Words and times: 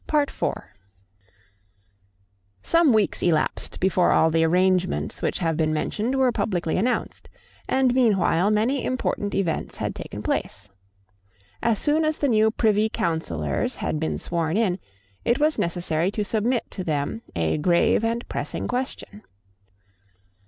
Some 2.63 2.91
weeks 2.91 3.21
elapsed 3.21 3.79
before 3.79 4.09
all 4.09 4.31
the 4.31 4.43
arrangements 4.43 5.21
which 5.21 5.37
have 5.37 5.55
been 5.55 5.71
mentioned 5.71 6.15
were 6.15 6.31
publicly 6.31 6.75
announced: 6.77 7.29
and 7.69 7.93
meanwhile 7.93 8.49
many 8.49 8.83
important 8.83 9.35
events 9.35 9.77
had 9.77 9.93
taken 9.93 10.23
place. 10.23 10.69
As 11.61 11.77
soon 11.77 12.03
as 12.03 12.17
the 12.17 12.29
new 12.29 12.49
Privy 12.49 12.89
Councillors 12.89 13.75
had 13.75 13.99
been 13.99 14.17
sworn 14.17 14.57
in, 14.57 14.79
it 15.23 15.39
was 15.39 15.59
necessary 15.59 16.09
to 16.13 16.23
submit 16.25 16.71
to 16.71 16.83
them 16.83 17.21
a 17.35 17.59
grave 17.59 18.03
and 18.03 18.27
pressing 18.27 18.67
question. 18.67 19.21